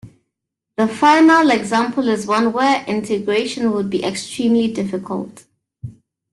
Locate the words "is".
2.07-2.25